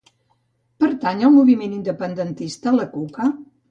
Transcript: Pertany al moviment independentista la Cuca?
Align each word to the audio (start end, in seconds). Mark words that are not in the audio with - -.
Pertany 0.85 1.23
al 1.29 1.35
moviment 1.37 1.79
independentista 1.79 2.79
la 2.83 2.93
Cuca? 2.99 3.35